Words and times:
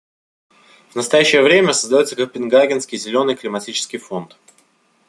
В 0.89 0.95
настоящее 0.95 1.43
время 1.43 1.73
создается 1.73 2.15
Копенгагенский 2.15 2.97
зеленый 2.97 3.35
климатический 3.35 3.99
фонд. 3.99 4.35